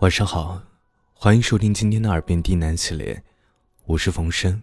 [0.00, 0.62] 晚上好，
[1.14, 3.24] 欢迎收听今天的耳边低喃系列，
[3.86, 4.62] 我是冯生，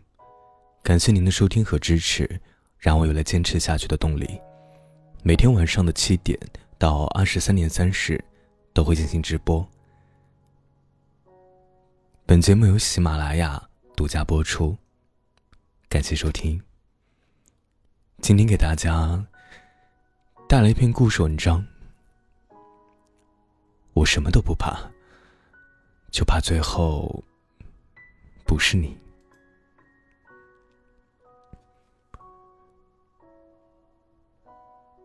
[0.84, 2.40] 感谢您的收听和支持，
[2.78, 4.40] 让我有了坚持下去的动力。
[5.24, 6.40] 每天晚上的七点
[6.78, 8.24] 到二十三点三十，
[8.74, 9.68] 都会进行直播。
[12.28, 13.60] 本节目由喜马拉雅
[13.96, 14.78] 独家播出，
[15.90, 16.62] 感谢收听。
[18.22, 19.26] 今天给大家
[20.48, 21.66] 带来一篇故事文章，
[23.94, 24.93] 我什么都不怕。
[26.14, 27.24] 就怕最后
[28.46, 28.96] 不是你。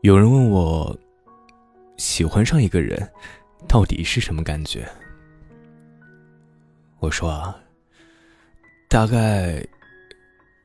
[0.03, 0.97] 有人问我，
[1.97, 3.11] 喜欢上一个人
[3.67, 4.87] 到底是什么感觉？
[6.99, 7.59] 我说啊，
[8.91, 9.67] 大概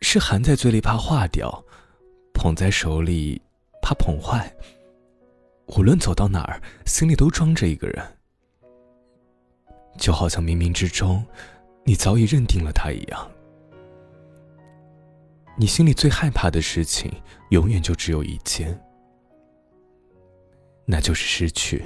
[0.01, 1.63] 是含在嘴里怕化掉，
[2.33, 3.41] 捧在手里
[3.81, 4.53] 怕捧坏。
[5.67, 8.17] 无论走到哪儿，心里都装着一个人。
[9.97, 11.23] 就好像冥冥之中，
[11.83, 13.31] 你早已认定了他一样。
[15.55, 17.11] 你心里最害怕的事情，
[17.51, 18.81] 永远就只有一件，
[20.85, 21.83] 那就是失去。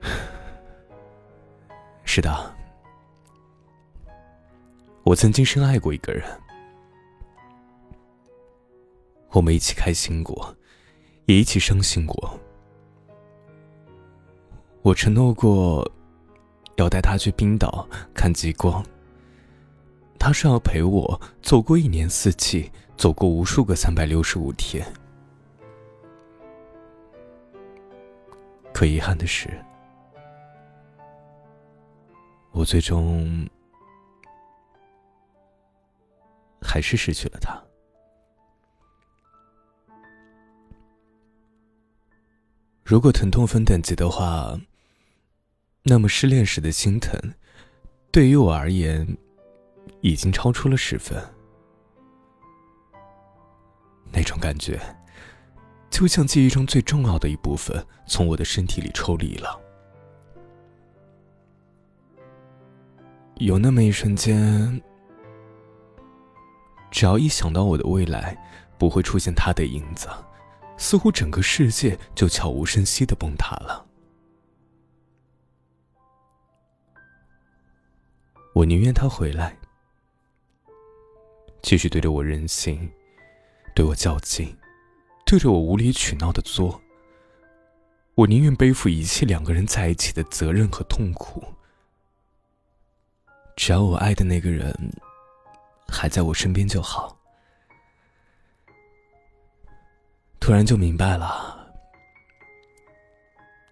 [2.04, 2.54] 是的，
[5.04, 6.24] 我曾经深爱过一个人，
[9.32, 10.56] 我们一起开心过，
[11.26, 12.40] 也一起伤心过。
[14.82, 15.88] 我承诺过，
[16.74, 18.84] 要带他去冰岛看极光。
[20.18, 24.84] 他说要陪我走过一年四季，走过无数个三百六十五天。
[28.72, 29.48] 可遗憾的是，
[32.50, 33.48] 我最终
[36.60, 37.56] 还是失去了他。
[42.84, 44.58] 如果疼痛分等级的话，
[45.84, 47.18] 那么失恋时的心疼，
[48.12, 49.16] 对于我而言，
[50.00, 51.20] 已经超出了十分。
[54.12, 54.80] 那种感觉，
[55.90, 59.60] 就像记忆中最重要的一部分从我的身体里抽离了。
[63.38, 64.80] 有那么一瞬间，
[66.92, 68.36] 只要一想到我的未来
[68.78, 70.06] 不会出现他的影子，
[70.76, 73.84] 似乎整个世界就悄无声息的崩塌了。
[78.54, 79.56] 我宁愿他回来，
[81.62, 82.92] 继续对着我任性，
[83.74, 84.54] 对我较劲，
[85.24, 86.80] 对着我无理取闹的作。
[88.14, 91.42] 我宁愿背负一切两个人在一起的责任和痛苦，
[93.56, 94.92] 只要我爱的那个人
[95.88, 97.18] 还在我身边就好。
[100.38, 101.72] 突然就明白了。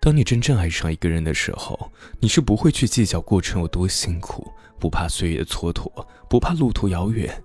[0.00, 7.44] 当你真正爱上一个人的时候，你是不会去计较过程有多辛苦，不怕岁月蹉跎，不怕路途遥远。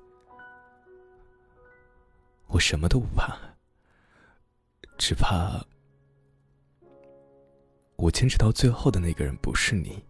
[2.48, 3.38] 我什么都不怕，
[4.98, 5.62] 只怕
[7.98, 10.02] 我坚持到最后的那个人不是你。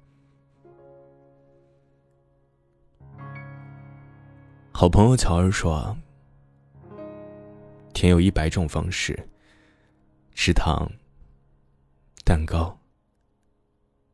[4.72, 5.98] 好朋友乔儿说
[7.94, 9.28] ：“甜有一百种方式，
[10.36, 10.92] 吃糖。”
[12.26, 12.78] 蛋糕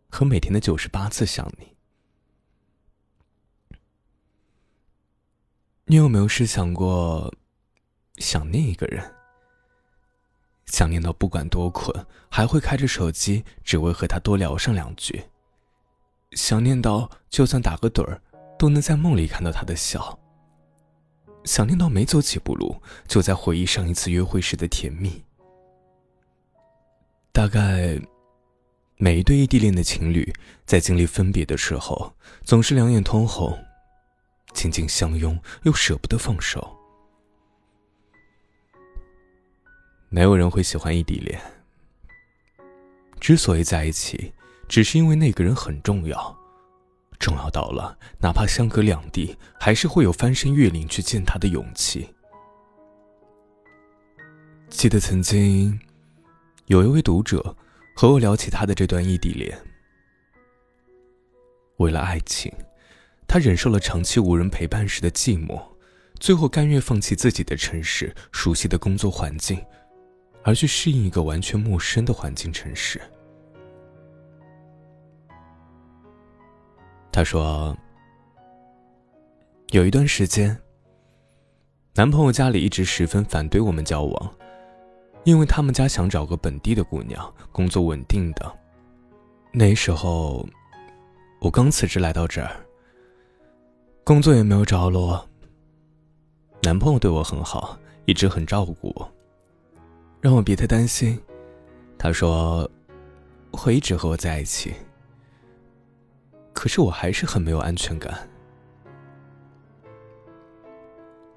[0.10, 1.76] 和每天的九十八次想你，
[5.92, 7.34] 你有没有试想过
[8.16, 9.04] 想念一个人？
[10.68, 11.94] 想念到不管多困，
[12.30, 15.22] 还会开着手机，只为和他多聊上两句。
[16.32, 18.22] 想念到就算打个盹儿，
[18.58, 20.18] 都能在梦里看到他的笑。
[21.44, 25.22] 想念到没走几步路，就在回忆上一次约会时的甜蜜。
[27.34, 28.00] 大概，
[28.96, 30.34] 每一对异地恋的情侣
[30.66, 32.14] 在经历分别的时候，
[32.46, 33.62] 总是两眼通红，
[34.54, 36.78] 紧紧相拥，又舍不得放手。
[40.10, 41.40] 没有人会喜欢异地恋。
[43.20, 44.34] 之所以在一起，
[44.68, 46.38] 只是因为那个人很重要，
[47.20, 52.14] 重要到了哪怕相隔两地，还是会有翻山越岭去见他的勇气。
[54.70, 55.80] 记得曾经。
[56.68, 57.54] 有一位读者
[57.94, 59.60] 和我聊起他的这段异地恋。
[61.78, 62.50] 为了爱情，
[63.34, 65.58] 他忍受了长期无人陪伴时的寂寞，
[66.20, 69.58] 最后甘愿放弃自己的城市、熟悉的工作环境，
[70.44, 73.00] 而去适应一个完全陌生的环境城市。
[77.10, 77.74] 他说
[79.72, 80.60] ：“有一段时间，
[81.96, 84.36] 男朋友家里一直十分反对我们交往。”
[85.24, 88.60] 因为他们家想找个本地的姑娘，工作稳定的。
[89.54, 90.46] 那时候，
[91.40, 92.60] 我刚辞职来到这儿，
[94.04, 95.28] 工作也没有着落。
[96.64, 99.14] 男朋友对我很好，一直很照顾我，
[100.20, 101.20] 让我别太担心。
[101.98, 102.70] 他说
[103.52, 104.74] 会一直和我在一起。
[106.54, 108.28] 可是我还是很没有安全感。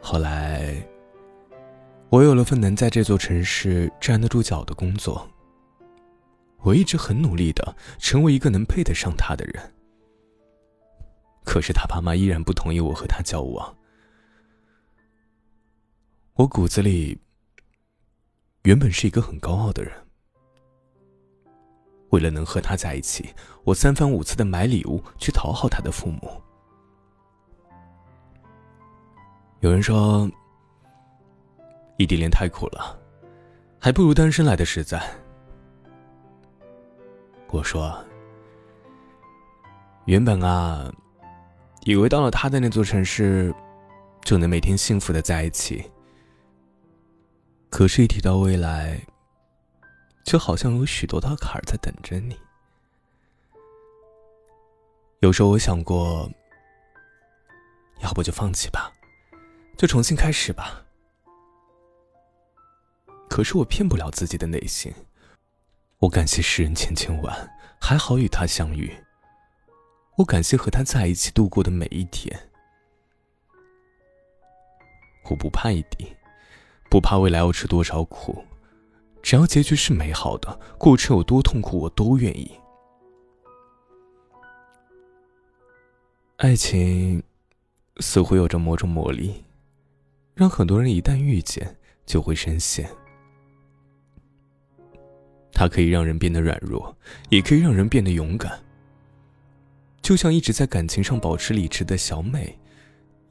[0.00, 0.74] 后来，
[2.08, 5.26] 我有了份能在这座城市站得住脚的工作。
[6.60, 9.74] 我一直很努力的成为一个能配得上他的人。
[11.54, 13.76] 可是他爸妈依然不同意我和他交往。
[16.32, 17.16] 我骨子里
[18.64, 19.92] 原本是一个很高傲的人。
[22.10, 26.42] 为了能和他在一起，我三番五次的买礼物去讨好他的父母。
[29.60, 30.28] 有人说，
[31.98, 32.98] 异地恋太苦了，
[33.78, 35.00] 还不如单身来的实在。
[37.46, 37.96] 我说，
[40.06, 40.92] 原本啊，
[41.84, 43.54] 以为到了他的那座城市，
[44.22, 45.84] 就能每天幸福的在一起。
[47.68, 48.98] 可是，一提到未来，
[50.24, 52.34] 就好像有许多道坎儿在等着你。
[55.20, 56.30] 有时候我想过，
[58.00, 58.90] 要不就放弃吧，
[59.76, 60.82] 就重新开始吧。
[63.28, 64.90] 可是我骗不了自己的内心。
[65.98, 68.90] 我感谢世人千千万，还好与他相遇。
[70.16, 72.38] 我感谢和他在一起度过的每一天。
[75.30, 76.14] 我不怕异地，
[76.90, 78.44] 不怕未来要吃多少苦。
[79.22, 82.50] 只要结局是美好的，过程有多痛苦，我都愿意。
[86.36, 87.22] 爱情
[88.00, 89.42] 似乎有着某种魔力，
[90.34, 92.88] 让很多人一旦遇见就会深陷。
[95.52, 96.96] 它可以让人变得软弱，
[97.30, 98.63] 也可以让人变得勇敢。
[100.04, 102.58] 就像一直在感情上保持理智的小美，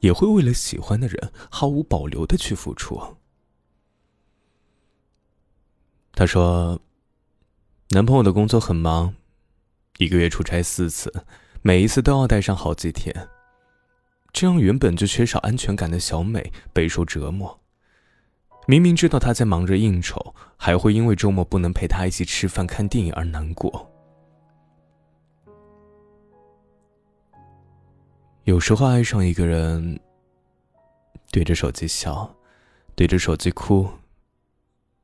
[0.00, 3.00] 也会为了喜欢的人毫无保留的去付出。
[6.12, 6.80] 她说
[7.90, 9.14] ：“男朋友的工作很忙，
[9.98, 11.24] 一个月出差四次，
[11.62, 13.28] 每一次都要待上好几天。
[14.32, 17.60] 这让原本就缺少安全感的小美备受折磨。
[18.66, 23.93] 明明知道他在忙着应酬，还会因为周末不能陪他一起吃饭、看电影而难过。
[28.44, 29.98] 有时候爱上一个人，
[31.30, 32.34] 对着手机笑，
[32.94, 33.88] 对着手机哭。”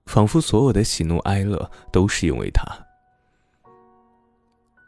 [0.06, 2.64] 仿佛所有的喜怒哀乐都是因为他，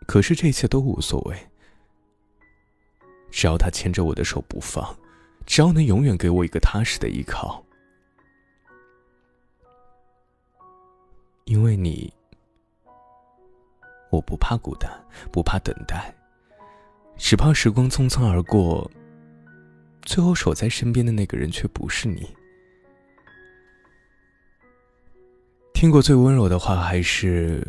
[0.04, 1.37] 可是这一切都无所谓。
[3.31, 4.96] 只要他牵着我的手不放，
[5.46, 7.64] 只要能永远给我一个踏实的依靠，
[11.44, 12.12] 因为你，
[14.10, 14.90] 我不怕孤单，
[15.31, 16.12] 不怕等待，
[17.16, 18.90] 只怕时光匆匆而过，
[20.02, 22.28] 最后守在身边的那个人却不是你。
[25.72, 27.66] 听过最温柔的话，还是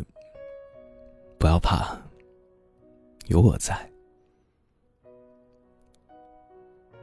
[1.38, 1.96] 不要怕，
[3.26, 3.90] 有我在。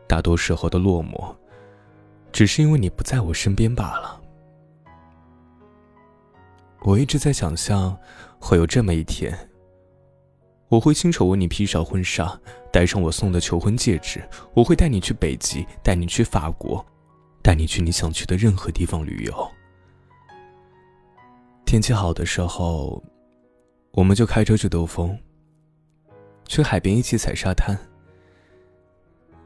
[0.07, 1.35] 大多时候的落寞，
[2.31, 4.21] 只是因为你不在我身边罢了。
[6.83, 7.97] 我一直在想象，
[8.39, 9.37] 会有这么一天，
[10.71, 12.39] 我会亲手为你披上婚纱，
[12.71, 16.83] 戴上我送的求婚戒指，我会带你去北极，带你去法国，
[17.41, 19.51] 带你去你想去的任何地方旅游。
[21.65, 23.03] 天气好的时候，
[23.91, 25.17] 我们就开车去兜风。
[26.47, 27.77] 去海边一起踩沙滩。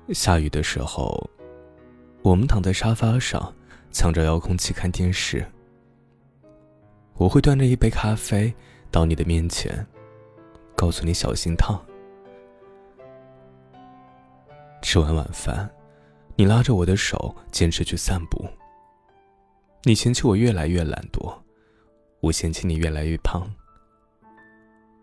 [0.10, 1.28] 下雨的时候，
[2.22, 3.52] 我们躺在沙发上，
[3.92, 5.44] 抢着遥控器看电视。
[7.16, 8.54] 我会端着一杯咖啡
[8.92, 9.88] 到你的面前，
[10.76, 11.84] 告诉你小心烫。
[14.82, 15.70] 吃完晚饭，
[16.36, 18.46] 你拉着我的手坚持去散步。
[19.84, 21.36] 你嫌弃我越来越懒惰。
[22.22, 23.48] 我嫌弃你越来越胖。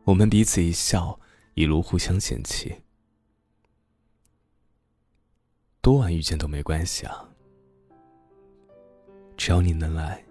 [0.05, 1.19] 我们彼此一笑，
[1.55, 2.83] 一路互相嫌弃。
[5.81, 7.29] 多晚遇见都没关系啊，
[9.37, 10.25] 只要你能来，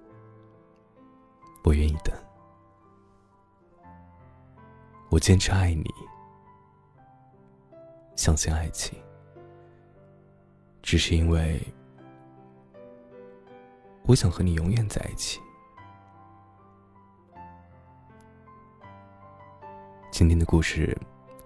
[1.63, 2.13] 我愿意等。
[5.11, 5.93] 我坚持爱你，
[8.15, 8.97] 相信爱情，
[10.81, 11.61] 只是因为
[14.03, 15.41] 我想和你永远在一起。
[20.11, 20.97] 今天的故事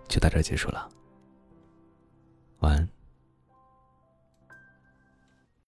[0.07, 0.88] 就到这结束了，
[2.60, 2.95] 晚安。